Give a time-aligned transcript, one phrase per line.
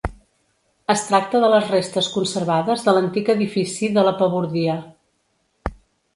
[0.93, 4.81] Es tracta de les restes conservades de l'antic edifici de la Pabordia.